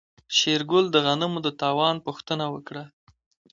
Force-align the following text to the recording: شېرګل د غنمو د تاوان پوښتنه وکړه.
شېرګل 0.37 0.85
د 0.91 0.95
غنمو 1.05 1.39
د 1.45 1.49
تاوان 1.61 1.95
پوښتنه 2.05 2.45
وکړه. 2.53 2.83